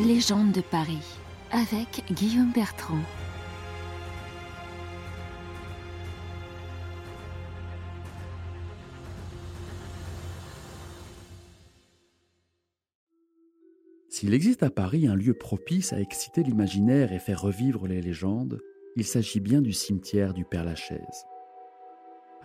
[0.00, 0.98] Légende de Paris
[1.52, 2.98] avec Guillaume Bertrand.
[14.08, 18.58] S'il existe à Paris un lieu propice à exciter l'imaginaire et faire revivre les légendes,
[18.96, 21.24] il s'agit bien du cimetière du Père-Lachaise.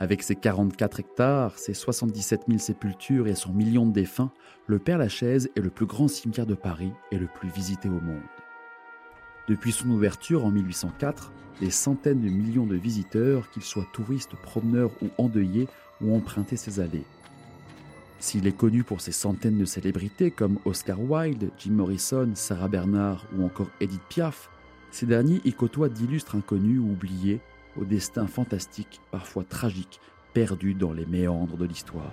[0.00, 4.30] Avec ses 44 hectares, ses 77 000 sépultures et son million de défunts,
[4.68, 8.22] le Père-Lachaise est le plus grand cimetière de Paris et le plus visité au monde.
[9.48, 14.92] Depuis son ouverture en 1804, des centaines de millions de visiteurs, qu'ils soient touristes, promeneurs
[15.02, 15.66] ou endeuillés,
[16.00, 17.04] ont emprunté ses allées.
[18.20, 23.26] S'il est connu pour ses centaines de célébrités comme Oscar Wilde, Jim Morrison, Sarah Bernard
[23.36, 24.48] ou encore Edith Piaf,
[24.92, 27.40] ces derniers y côtoient d'illustres inconnus ou oubliés
[27.78, 30.00] au destin fantastique, parfois tragique,
[30.34, 32.12] perdu dans les méandres de l'histoire.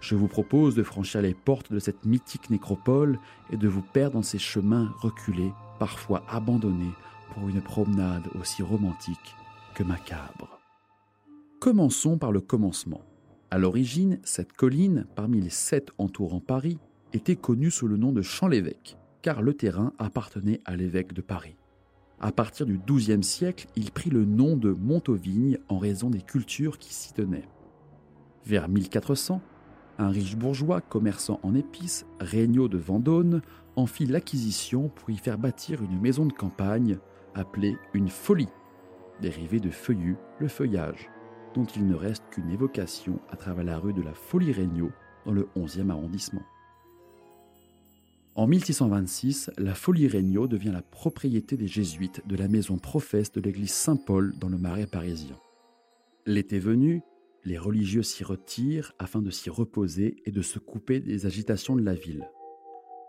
[0.00, 4.14] Je vous propose de franchir les portes de cette mythique nécropole et de vous perdre
[4.14, 6.92] dans ces chemins reculés, parfois abandonnés,
[7.32, 9.36] pour une promenade aussi romantique
[9.74, 10.58] que macabre.
[11.60, 13.02] Commençons par le commencement.
[13.50, 16.78] À l'origine, cette colline, parmi les sept entourant Paris,
[17.12, 21.54] était connue sous le nom de Champ-l'Évêque, car le terrain appartenait à l'évêque de Paris.
[22.24, 26.78] À partir du XIIe siècle, il prit le nom de Montauvignes en raison des cultures
[26.78, 27.48] qui s'y tenaient.
[28.46, 29.42] Vers 1400,
[29.98, 33.40] un riche bourgeois commerçant en épices, Regnault de Vendôme,
[33.74, 36.96] en fit l'acquisition pour y faire bâtir une maison de campagne
[37.34, 38.48] appelée une folie,
[39.20, 41.10] dérivée de feuillu, le feuillage,
[41.54, 44.92] dont il ne reste qu'une évocation à travers la rue de la Folie Regnault
[45.26, 46.42] dans le 11e arrondissement.
[48.34, 53.42] En 1626, la Folie Regnault devient la propriété des jésuites de la maison professe de
[53.42, 55.38] l'église Saint-Paul dans le Marais parisien.
[56.24, 57.02] L'été venu,
[57.44, 61.82] les religieux s'y retirent afin de s'y reposer et de se couper des agitations de
[61.82, 62.26] la ville.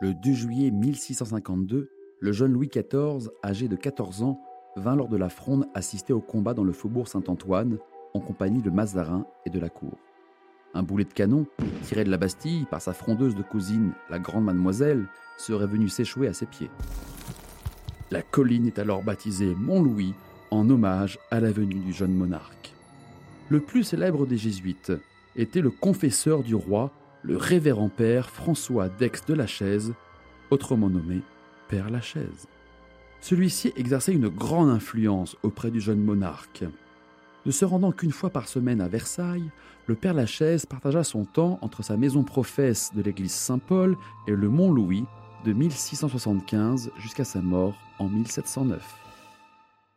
[0.00, 1.88] Le 2 juillet 1652,
[2.20, 4.38] le jeune Louis XIV, âgé de 14 ans,
[4.76, 7.78] vint lors de la fronde assister au combat dans le faubourg Saint-Antoine
[8.12, 9.96] en compagnie de Mazarin et de la cour.
[10.76, 11.46] Un boulet de canon,
[11.84, 15.06] tiré de la Bastille par sa frondeuse de cousine, la grande mademoiselle,
[15.38, 16.68] serait venu s'échouer à ses pieds.
[18.10, 20.12] La colline est alors baptisée Mont-Louis
[20.50, 22.74] en hommage à la venue du jeune monarque.
[23.48, 24.92] Le plus célèbre des jésuites
[25.34, 26.92] était le confesseur du roi,
[27.22, 29.94] le révérend père François d'Aix de la Chaise,
[30.50, 31.22] autrement nommé
[31.68, 32.48] Père Lachaise.
[33.22, 36.64] Celui-ci exerçait une grande influence auprès du jeune monarque.
[37.46, 39.52] Ne se rendant qu'une fois par semaine à Versailles,
[39.86, 43.96] le père Lachaise partagea son temps entre sa maison professe de l'église Saint-Paul
[44.26, 45.04] et le Mont-Louis
[45.44, 48.82] de 1675 jusqu'à sa mort en 1709.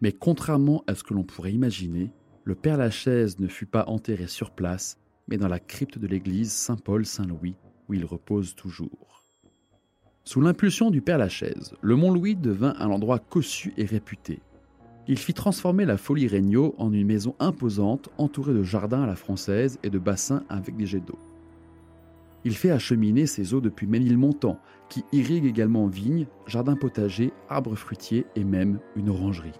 [0.00, 2.12] Mais contrairement à ce que l'on pourrait imaginer,
[2.44, 6.52] le père Lachaise ne fut pas enterré sur place, mais dans la crypte de l'église
[6.52, 7.56] Saint-Paul-Saint-Louis,
[7.88, 9.24] où il repose toujours.
[10.22, 14.38] Sous l'impulsion du père Lachaise, le Mont-Louis devint un endroit cossu et réputé.
[15.08, 19.16] Il fit transformer la folie Regnault en une maison imposante entourée de jardins à la
[19.16, 21.18] française et de bassins avec des jets d'eau.
[22.44, 24.58] Il fait acheminer ses eaux depuis Ménilmontant,
[24.88, 29.58] qui irrigue également vignes, jardins potagers, arbres fruitiers et même une orangerie.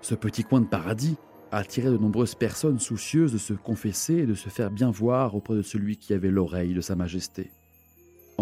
[0.00, 1.16] Ce petit coin de paradis
[1.50, 5.34] a attiré de nombreuses personnes soucieuses de se confesser et de se faire bien voir
[5.34, 7.52] auprès de celui qui avait l'oreille de Sa Majesté.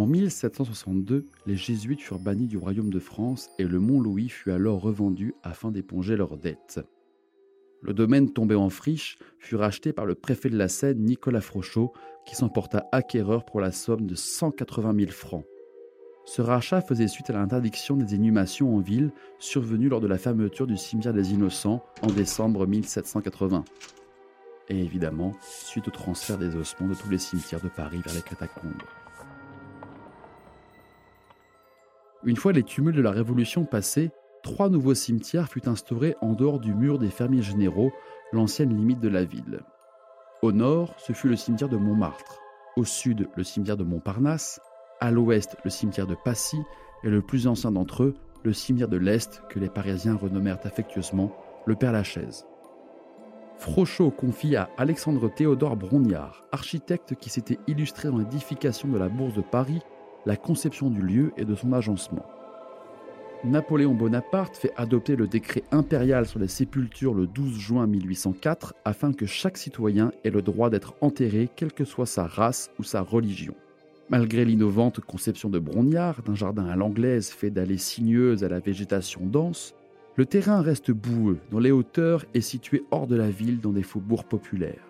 [0.02, 4.80] En 1762, les jésuites furent bannis du royaume de France et le Mont-Louis fut alors
[4.80, 6.80] revendu afin d'éponger leurs dettes.
[7.82, 11.92] Le domaine tombé en friche fut racheté par le préfet de la Seine, Nicolas Frochot,
[12.26, 15.44] qui s'emporta acquéreur pour la somme de 180 000 francs.
[16.24, 20.66] Ce rachat faisait suite à l'interdiction des inhumations en ville survenue lors de la fermeture
[20.66, 23.64] du cimetière des Innocents en décembre 1780.
[24.68, 28.22] Et évidemment, suite au transfert des ossements de tous les cimetières de Paris vers les
[28.22, 28.82] catacombes.
[32.24, 34.10] Une fois les tumultes de la Révolution passés,
[34.42, 37.92] trois nouveaux cimetières furent instaurés en dehors du mur des fermiers généraux,
[38.32, 39.60] l'ancienne limite de la ville.
[40.40, 42.40] Au nord, ce fut le cimetière de Montmartre,
[42.76, 44.60] au sud, le cimetière de Montparnasse,
[45.00, 46.58] à l'ouest, le cimetière de Passy,
[47.02, 48.14] et le plus ancien d'entre eux,
[48.44, 51.32] le cimetière de l'Est, que les Parisiens renommèrent affectueusement
[51.66, 52.46] le Père Lachaise.
[53.58, 59.34] Frochot confie à Alexandre Théodore Brognard, architecte qui s'était illustré dans l'édification de la Bourse
[59.34, 59.80] de Paris,
[60.26, 62.26] la conception du lieu et de son agencement.
[63.44, 69.12] Napoléon Bonaparte fait adopter le décret impérial sur les sépultures le 12 juin 1804 afin
[69.12, 73.00] que chaque citoyen ait le droit d'être enterré quelle que soit sa race ou sa
[73.00, 73.54] religion.
[74.10, 79.26] Malgré l'innovante conception de Brognard d'un jardin à l'anglaise fait d'allées sinueuses à la végétation
[79.26, 79.74] dense,
[80.14, 83.82] le terrain reste boueux dont les hauteurs est situé hors de la ville dans des
[83.82, 84.86] faubourgs populaires.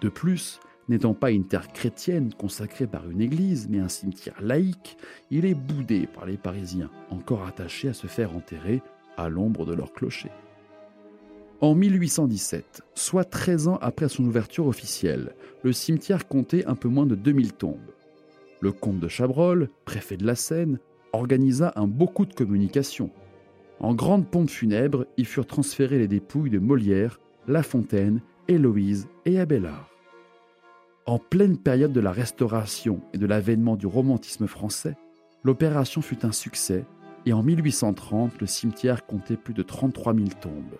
[0.00, 0.58] De plus,
[0.88, 4.98] N'étant pas une terre chrétienne consacrée par une église, mais un cimetière laïque,
[5.30, 8.82] il est boudé par les Parisiens, encore attachés à se faire enterrer
[9.16, 10.30] à l'ombre de leur clocher.
[11.60, 17.06] En 1817, soit 13 ans après son ouverture officielle, le cimetière comptait un peu moins
[17.06, 17.78] de 2000 tombes.
[18.60, 20.78] Le comte de Chabrol, préfet de la Seine,
[21.14, 23.10] organisa un beau coup de communication.
[23.80, 29.38] En grande pompe funèbre, y furent transférées les dépouilles de Molière, La Fontaine, Héloïse et
[29.38, 29.93] Abélard.
[31.06, 34.96] En pleine période de la Restauration et de l'avènement du romantisme français,
[35.42, 36.86] l'opération fut un succès
[37.26, 40.78] et en 1830, le cimetière comptait plus de 33 000 tombes.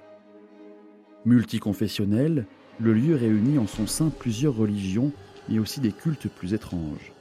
[1.26, 2.46] Multiconfessionnel,
[2.80, 5.12] le lieu réunit en son sein plusieurs religions
[5.50, 7.12] et aussi des cultes plus étranges.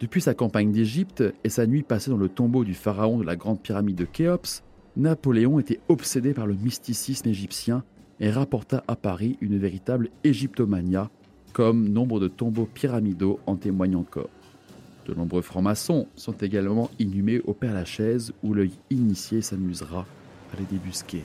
[0.00, 3.36] Depuis sa campagne d'Égypte et sa nuit passée dans le tombeau du pharaon de la
[3.36, 4.62] grande pyramide de Khéops,
[4.98, 7.82] Napoléon était obsédé par le mysticisme égyptien
[8.20, 11.10] et rapporta à Paris une véritable égyptomania,
[11.52, 14.30] comme nombre de tombeaux pyramidaux en témoignent encore.
[15.06, 20.06] De nombreux francs-maçons sont également inhumés au Père-Lachaise où l'œil initié s'amusera
[20.52, 21.24] à les débusquer.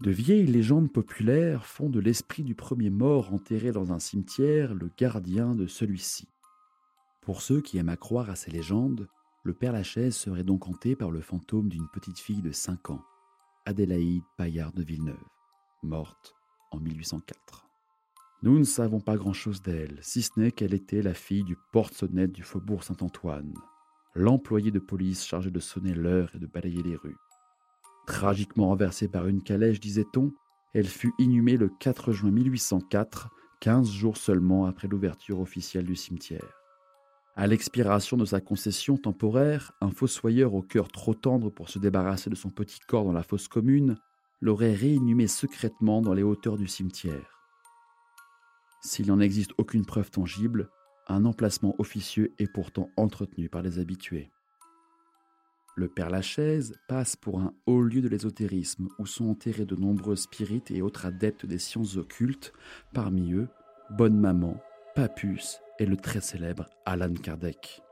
[0.00, 4.90] De vieilles légendes populaires font de l'esprit du premier mort enterré dans un cimetière le
[4.96, 6.26] gardien de celui-ci.
[7.20, 9.08] Pour ceux qui aiment à croire à ces légendes,
[9.42, 13.02] le Père Lachaise serait donc hanté par le fantôme d'une petite fille de 5 ans,
[13.66, 15.22] Adélaïde Paillard de Villeneuve,
[15.82, 16.39] morte
[16.70, 17.66] en 1804.
[18.42, 22.32] Nous ne savons pas grand-chose d'elle, si ce n'est qu'elle était la fille du porte-sonnette
[22.32, 23.52] du faubourg Saint-Antoine,
[24.14, 27.18] l'employé de police chargé de sonner l'heure et de balayer les rues.
[28.06, 30.32] Tragiquement renversée par une calèche, disait-on,
[30.72, 33.28] elle fut inhumée le 4 juin 1804,
[33.60, 36.60] 15 jours seulement après l'ouverture officielle du cimetière.
[37.36, 42.30] À l'expiration de sa concession temporaire, un fossoyeur au cœur trop tendre pour se débarrasser
[42.30, 43.96] de son petit corps dans la fosse commune
[44.40, 47.40] l'aurait réinhumé secrètement dans les hauteurs du cimetière.
[48.82, 50.70] S'il n'en existe aucune preuve tangible,
[51.06, 54.30] un emplacement officieux est pourtant entretenu par les habitués.
[55.76, 60.16] Le Père Lachaise passe pour un haut lieu de l'ésotérisme où sont enterrés de nombreux
[60.16, 62.52] spirites et autres adeptes des sciences occultes,
[62.92, 63.48] parmi eux
[63.90, 64.60] Bonne Maman,
[64.94, 67.82] Papus et le très célèbre Alan Kardec.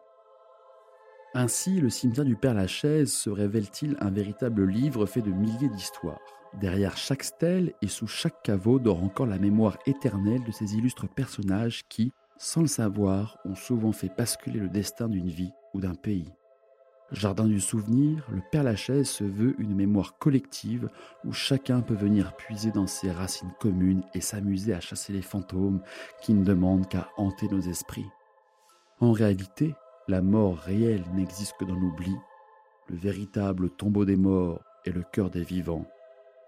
[1.35, 6.38] Ainsi, le cimetière du Père Lachaise se révèle-t-il un véritable livre fait de milliers d'histoires.
[6.55, 11.09] Derrière chaque stèle et sous chaque caveau dort encore la mémoire éternelle de ces illustres
[11.09, 15.95] personnages qui, sans le savoir, ont souvent fait basculer le destin d'une vie ou d'un
[15.95, 16.33] pays.
[17.11, 20.91] Jardin du souvenir, le Père Lachaise se veut une mémoire collective
[21.25, 25.81] où chacun peut venir puiser dans ses racines communes et s'amuser à chasser les fantômes
[26.21, 28.09] qui ne demandent qu'à hanter nos esprits.
[29.01, 29.75] En réalité,
[30.07, 32.15] la mort réelle n'existe que dans l'oubli.
[32.89, 35.87] Le véritable tombeau des morts et le cœur des vivants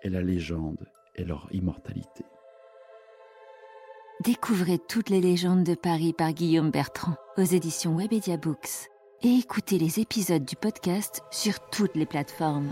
[0.03, 0.87] et la légende
[1.17, 2.25] et leur immortalité.
[4.25, 8.91] Découvrez toutes les légendes de Paris par Guillaume Bertrand aux éditions Webedia Books
[9.23, 12.71] et écoutez les épisodes du podcast sur toutes les plateformes.